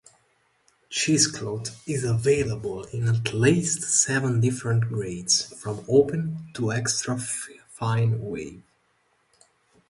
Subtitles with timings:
[0.89, 8.63] Cheesecloth is available in at least seven different grades, from open to extra-fine weave.